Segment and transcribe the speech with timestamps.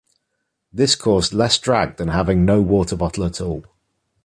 [0.73, 3.65] This caused less drag than having no waterbottle at all.